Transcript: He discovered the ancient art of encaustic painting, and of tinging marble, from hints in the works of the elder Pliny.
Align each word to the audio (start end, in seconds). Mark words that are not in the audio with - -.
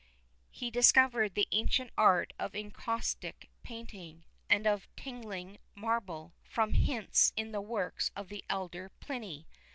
He 0.49 0.71
discovered 0.71 1.35
the 1.35 1.47
ancient 1.51 1.91
art 1.95 2.33
of 2.39 2.55
encaustic 2.55 3.51
painting, 3.61 4.23
and 4.49 4.65
of 4.65 4.87
tinging 4.95 5.59
marble, 5.75 6.33
from 6.43 6.73
hints 6.73 7.31
in 7.35 7.51
the 7.51 7.61
works 7.61 8.09
of 8.15 8.27
the 8.29 8.43
elder 8.49 8.89
Pliny. 8.99 9.45